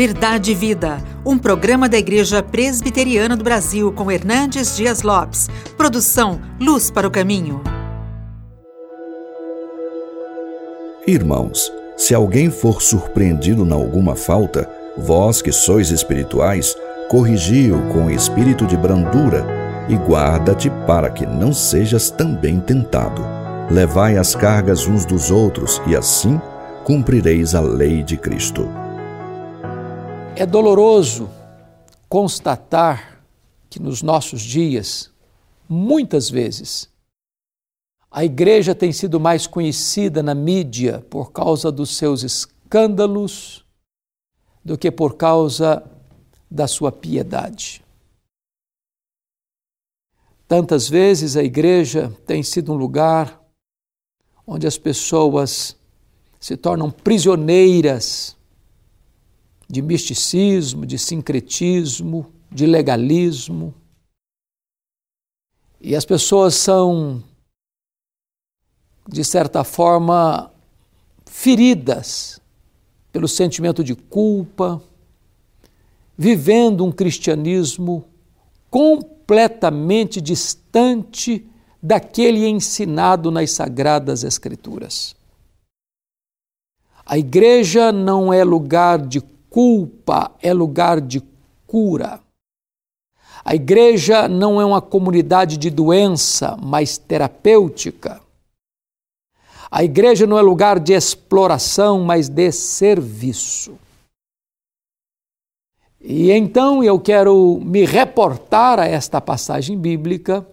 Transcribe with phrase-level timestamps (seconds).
[0.00, 5.50] Verdade e Vida, um programa da Igreja Presbiteriana do Brasil com Hernandes Dias Lopes.
[5.76, 7.60] Produção Luz para o Caminho.
[11.06, 14.66] Irmãos, se alguém for surpreendido em alguma falta,
[14.96, 16.74] vós que sois espirituais,
[17.10, 19.46] corrigi-o com espírito de brandura
[19.86, 23.20] e guarda-te para que não sejas também tentado.
[23.70, 26.40] Levai as cargas uns dos outros e assim
[26.84, 28.79] cumprireis a lei de Cristo.
[30.40, 31.28] É doloroso
[32.08, 33.22] constatar
[33.68, 35.12] que nos nossos dias,
[35.68, 36.88] muitas vezes,
[38.10, 43.66] a igreja tem sido mais conhecida na mídia por causa dos seus escândalos
[44.64, 45.84] do que por causa
[46.50, 47.84] da sua piedade.
[50.48, 53.38] Tantas vezes a igreja tem sido um lugar
[54.46, 55.76] onde as pessoas
[56.40, 58.39] se tornam prisioneiras
[59.70, 63.72] de misticismo, de sincretismo, de legalismo.
[65.80, 67.22] E as pessoas são,
[69.08, 70.50] de certa forma,
[71.24, 72.40] feridas
[73.12, 74.82] pelo sentimento de culpa,
[76.18, 78.04] vivendo um cristianismo
[78.68, 81.46] completamente distante
[81.80, 85.14] daquele ensinado nas Sagradas Escrituras.
[87.06, 91.22] A igreja não é lugar de culpa é lugar de
[91.66, 92.20] cura.
[93.44, 98.20] A igreja não é uma comunidade de doença, mas terapêutica.
[99.70, 103.78] A igreja não é lugar de exploração, mas de serviço.
[106.00, 110.46] E então eu quero me reportar a esta passagem bíblica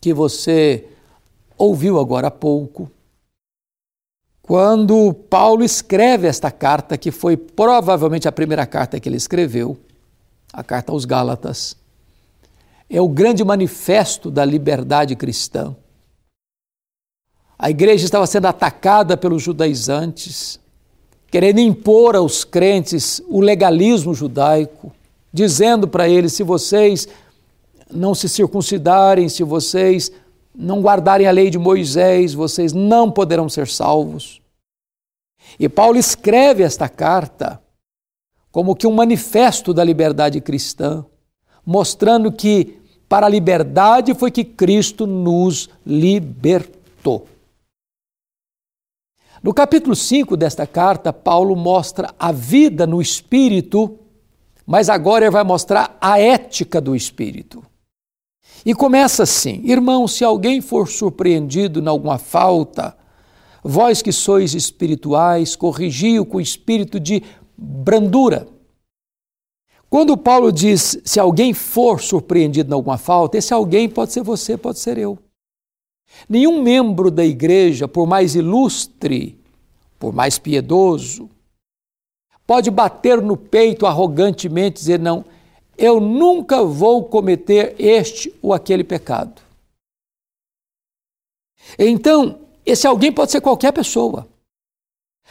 [0.00, 0.88] que você
[1.56, 2.90] ouviu agora há pouco,
[4.46, 9.74] quando Paulo escreve esta carta, que foi provavelmente a primeira carta que ele escreveu,
[10.52, 11.74] a carta aos Gálatas,
[12.90, 15.74] é o grande manifesto da liberdade cristã.
[17.58, 20.60] A igreja estava sendo atacada pelos judaizantes,
[21.30, 24.92] querendo impor aos crentes o legalismo judaico,
[25.32, 27.08] dizendo para eles: se vocês
[27.90, 30.12] não se circuncidarem, se vocês
[30.54, 34.40] não guardarem a lei de Moisés, vocês não poderão ser salvos.
[35.58, 37.60] E Paulo escreve esta carta
[38.50, 41.04] como que um manifesto da liberdade cristã,
[41.66, 42.78] mostrando que
[43.08, 47.26] para a liberdade foi que Cristo nos libertou.
[49.42, 53.98] No capítulo 5 desta carta, Paulo mostra a vida no espírito,
[54.64, 57.62] mas agora ele vai mostrar a ética do espírito.
[58.64, 62.96] E começa assim: Irmão, se alguém for surpreendido em alguma falta,
[63.62, 67.22] vós que sois espirituais, corrigi-o com espírito de
[67.56, 68.48] brandura.
[69.88, 74.56] Quando Paulo diz se alguém for surpreendido em alguma falta, esse alguém pode ser você,
[74.56, 75.18] pode ser eu.
[76.28, 79.38] Nenhum membro da igreja, por mais ilustre,
[79.98, 81.30] por mais piedoso,
[82.46, 85.24] pode bater no peito arrogantemente e dizer: não,
[85.76, 89.42] eu nunca vou cometer este ou aquele pecado.
[91.78, 94.26] Então, esse alguém pode ser qualquer pessoa.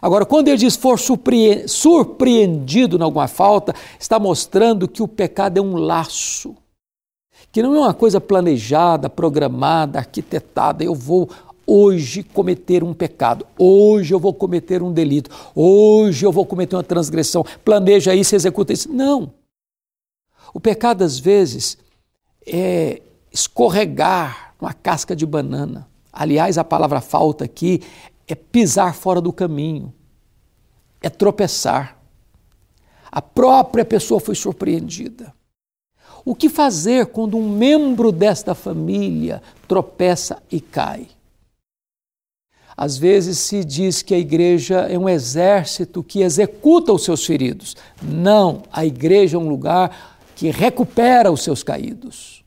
[0.00, 5.62] Agora, quando ele diz for surpreendido em alguma falta, está mostrando que o pecado é
[5.62, 6.56] um laço,
[7.52, 10.84] que não é uma coisa planejada, programada, arquitetada.
[10.84, 11.30] Eu vou
[11.66, 16.84] hoje cometer um pecado, hoje eu vou cometer um delito, hoje eu vou cometer uma
[16.84, 17.44] transgressão.
[17.64, 18.92] Planeja isso, executa isso.
[18.92, 19.32] Não.
[20.56, 21.76] O pecado, às vezes,
[22.46, 25.86] é escorregar uma casca de banana.
[26.10, 27.82] Aliás, a palavra falta aqui
[28.26, 29.92] é pisar fora do caminho,
[31.02, 31.98] é tropeçar.
[33.12, 35.34] A própria pessoa foi surpreendida.
[36.24, 41.06] O que fazer quando um membro desta família tropeça e cai?
[42.74, 47.76] Às vezes se diz que a igreja é um exército que executa os seus feridos.
[48.02, 52.44] Não, a igreja é um lugar que recupera os seus caídos.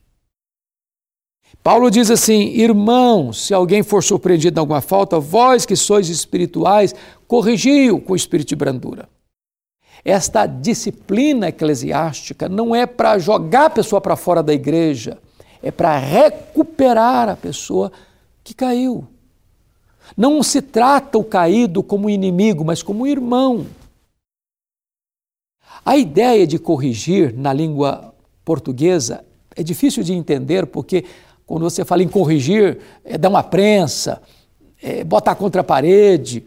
[1.62, 6.96] Paulo diz assim: Irmãos, se alguém for surpreendido em alguma falta, vós que sois espirituais,
[7.28, 9.10] corrigiu com espírito de brandura.
[10.06, 15.18] Esta disciplina eclesiástica não é para jogar a pessoa para fora da igreja,
[15.62, 17.92] é para recuperar a pessoa
[18.44, 19.06] que caiu.
[20.16, 23.66] Não se trata o caído como inimigo, mas como irmão.
[25.90, 28.14] A ideia de corrigir na língua
[28.46, 29.26] portuguesa
[29.56, 31.04] é difícil de entender porque
[31.48, 34.22] quando você fala em corrigir, é dar uma prensa,
[34.80, 36.46] é botar contra a parede.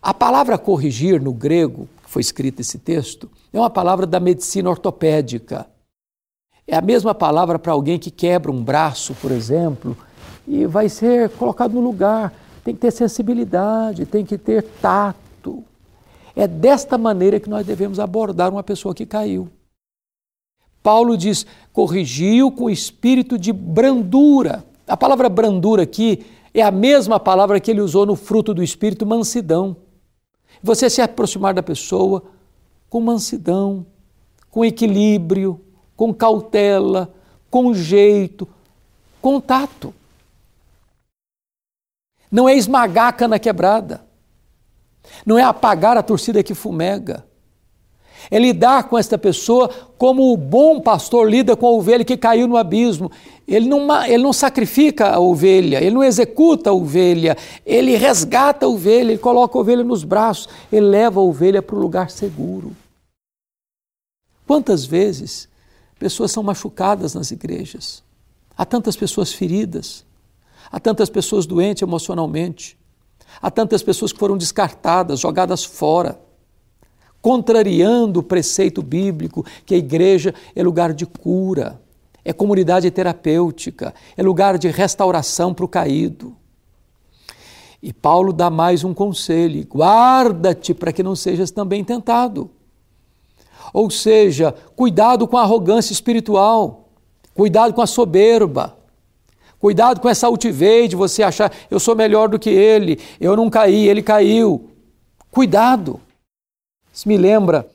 [0.00, 4.70] A palavra corrigir no grego que foi escrito esse texto, é uma palavra da medicina
[4.70, 5.66] ortopédica.
[6.64, 9.96] É a mesma palavra para alguém que quebra um braço, por exemplo,
[10.46, 12.32] e vai ser colocado no lugar.
[12.62, 15.27] Tem que ter sensibilidade, tem que ter tato.
[16.38, 19.50] É desta maneira que nós devemos abordar uma pessoa que caiu.
[20.80, 24.64] Paulo diz: corrigiu com espírito de brandura.
[24.86, 26.24] A palavra brandura aqui
[26.54, 29.78] é a mesma palavra que ele usou no fruto do espírito, mansidão.
[30.62, 32.22] Você se aproximar da pessoa
[32.88, 33.84] com mansidão,
[34.48, 35.60] com equilíbrio,
[35.96, 37.12] com cautela,
[37.50, 38.46] com jeito,
[39.20, 39.92] com tato.
[42.30, 44.06] Não é esmagar a cana quebrada.
[45.24, 47.24] Não é apagar a torcida que fumega.
[48.30, 52.46] É lidar com esta pessoa como o bom pastor lida com a ovelha que caiu
[52.46, 53.10] no abismo.
[53.46, 58.68] Ele não, ele não sacrifica a ovelha, ele não executa a ovelha, ele resgata a
[58.68, 62.76] ovelha, ele coloca a ovelha nos braços, ele leva a ovelha para o lugar seguro.
[64.46, 65.48] Quantas vezes
[65.98, 68.02] pessoas são machucadas nas igrejas?
[68.56, 70.04] Há tantas pessoas feridas,
[70.70, 72.76] há tantas pessoas doentes emocionalmente,
[73.40, 76.18] há tantas pessoas que foram descartadas, jogadas fora
[77.20, 81.80] contrariando o preceito bíblico que a igreja é lugar de cura,
[82.24, 86.36] é comunidade terapêutica, é lugar de restauração para o caído.
[87.82, 92.50] E Paulo dá mais um conselho: guarda-te para que não sejas também tentado.
[93.72, 96.88] Ou seja, cuidado com a arrogância espiritual,
[97.34, 98.77] cuidado com a soberba,
[99.58, 103.50] cuidado com essa altivez de você achar eu sou melhor do que ele, eu não
[103.50, 104.70] caí, ele caiu.
[105.30, 106.00] Cuidado.
[106.92, 107.68] Isso me lembra,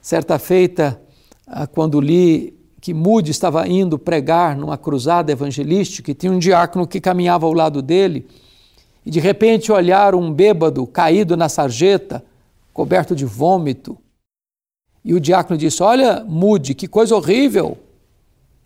[0.00, 1.00] certa feita,
[1.46, 6.86] ah, quando li que Moody estava indo pregar numa cruzada evangelística e tinha um diácono
[6.86, 8.26] que caminhava ao lado dele
[9.04, 12.24] e de repente olharam um bêbado caído na sarjeta,
[12.72, 13.98] coberto de vômito.
[15.04, 17.76] E o diácono disse: Olha, Moody, que coisa horrível.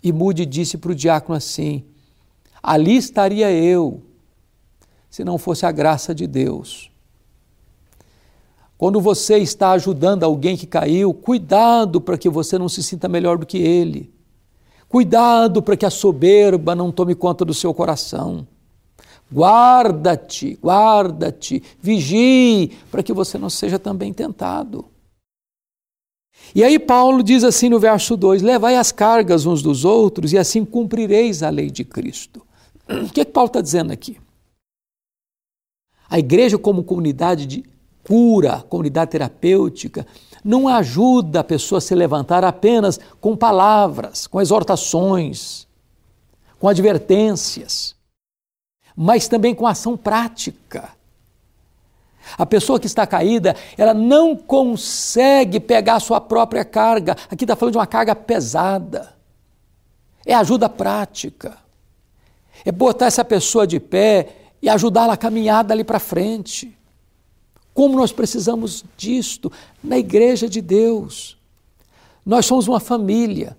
[0.02, 1.84] E Moody disse para o diácono assim:
[2.66, 4.02] Ali estaria eu,
[5.08, 6.90] se não fosse a graça de Deus.
[8.76, 13.38] Quando você está ajudando alguém que caiu, cuidado para que você não se sinta melhor
[13.38, 14.12] do que ele.
[14.88, 18.44] Cuidado para que a soberba não tome conta do seu coração.
[19.32, 24.86] Guarda-te, guarda-te, vigie para que você não seja também tentado.
[26.52, 30.38] E aí Paulo diz assim no verso 2: Levai as cargas uns dos outros e
[30.38, 32.45] assim cumprireis a lei de Cristo.
[32.88, 34.18] O que, é que Paulo está dizendo aqui?
[36.08, 37.64] A igreja, como comunidade de
[38.04, 40.06] cura, comunidade terapêutica,
[40.44, 45.66] não ajuda a pessoa a se levantar apenas com palavras, com exortações,
[46.60, 47.96] com advertências,
[48.94, 50.90] mas também com ação prática.
[52.38, 57.16] A pessoa que está caída, ela não consegue pegar a sua própria carga.
[57.30, 59.14] Aqui está falando de uma carga pesada.
[60.24, 61.56] É ajuda prática.
[62.64, 64.28] É botar essa pessoa de pé
[64.60, 66.76] e ajudá-la a caminhar dali para frente.
[67.72, 71.36] Como nós precisamos disto na igreja de Deus.
[72.24, 73.56] Nós somos uma família,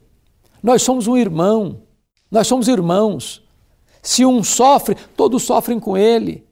[0.61, 1.83] nós somos um irmão,
[2.29, 3.41] nós somos irmãos.
[4.01, 6.45] Se um sofre, todos sofrem com ele.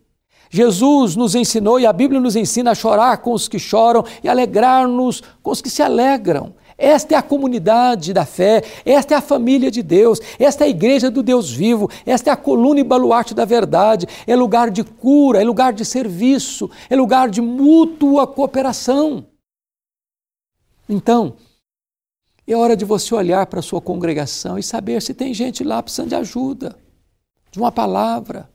[0.50, 4.30] Jesus nos ensinou e a Bíblia nos ensina a chorar com os que choram e
[4.30, 6.54] alegrar-nos com os que se alegram.
[6.78, 10.70] Esta é a comunidade da fé, esta é a família de Deus, esta é a
[10.70, 14.84] igreja do Deus vivo, esta é a coluna e baluarte da verdade, é lugar de
[14.84, 19.26] cura, é lugar de serviço, é lugar de mútua cooperação.
[20.90, 21.36] Então,
[22.46, 25.82] é hora de você olhar para a sua congregação e saber se tem gente lá
[25.82, 26.76] precisando de ajuda,
[27.52, 28.50] de uma palavra,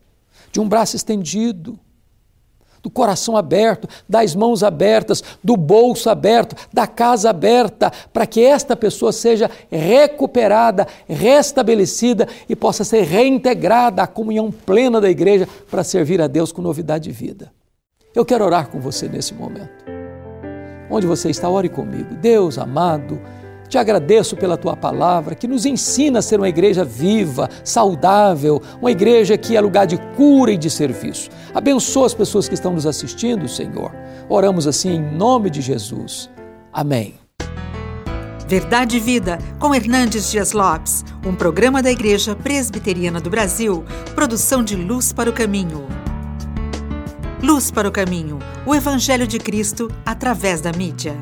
[0.52, 1.78] de um braço estendido
[2.82, 8.76] do coração aberto, das mãos abertas, do bolso aberto, da casa aberta, para que esta
[8.76, 16.20] pessoa seja recuperada, restabelecida e possa ser reintegrada à comunhão plena da igreja para servir
[16.20, 17.52] a Deus com novidade de vida.
[18.14, 19.84] Eu quero orar com você nesse momento.
[20.90, 22.16] Onde você está, ore comigo.
[22.16, 23.20] Deus amado,
[23.70, 28.90] te agradeço pela tua palavra que nos ensina a ser uma igreja viva, saudável, uma
[28.90, 31.30] igreja que é lugar de cura e de serviço.
[31.54, 33.94] Abençoa as pessoas que estão nos assistindo, Senhor.
[34.28, 36.28] Oramos assim em nome de Jesus.
[36.72, 37.14] Amém.
[38.48, 43.84] Verdade e Vida, com Hernandes Dias Lopes, um programa da Igreja Presbiteriana do Brasil,
[44.16, 45.86] produção de Luz para o Caminho.
[47.40, 51.16] Luz para o Caminho, o Evangelho de Cristo através da mídia.